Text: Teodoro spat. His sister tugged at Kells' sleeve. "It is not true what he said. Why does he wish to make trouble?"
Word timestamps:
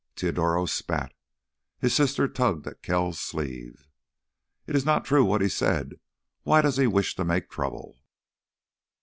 Teodoro 0.15 0.65
spat. 0.65 1.13
His 1.77 1.93
sister 1.93 2.27
tugged 2.27 2.65
at 2.65 2.81
Kells' 2.81 3.19
sleeve. 3.19 3.85
"It 4.65 4.75
is 4.75 4.83
not 4.83 5.05
true 5.05 5.23
what 5.23 5.41
he 5.41 5.47
said. 5.47 5.99
Why 6.41 6.63
does 6.63 6.77
he 6.77 6.87
wish 6.87 7.15
to 7.17 7.23
make 7.23 7.51
trouble?" 7.51 7.99